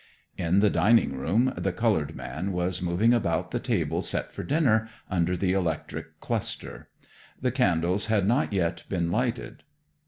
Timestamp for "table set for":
3.59-4.41